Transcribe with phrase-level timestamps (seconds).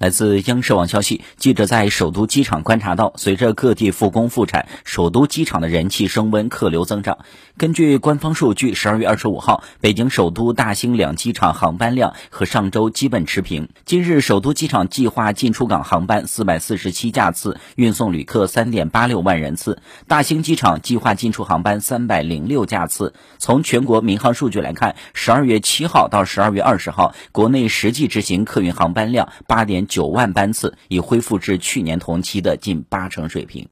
[0.00, 7.18] 来自央视网消息，记者在首都机场观察到，随着各地复工复产，首都机场的人气升温，客流增长。
[7.58, 13.68] 根据官方数据，十二月二十五号，北京首都、大兴两机场航班量和上周基本持平。
[13.84, 19.74] 今日，首都机场计划进出港航班四百四十七架次，运送旅客三点八六万人次；
[20.08, 23.12] 大兴机场计划进出航班三百零六架次。
[23.36, 29.89] 从全国民航数据来看，十二月七号到十二月二十号，国内实际执行客运航班量八点。
[29.90, 33.68] 九万班次已恢复至去年同期的近八成水平。